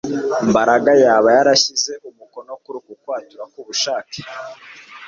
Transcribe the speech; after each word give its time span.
Mbaraga 0.49 0.91
yaba 1.03 1.27
yarashyize 1.37 1.91
umukono 2.09 2.51
kuri 2.63 2.75
uku 2.79 2.93
kwatura 3.01 3.43
kubushake 3.53 4.19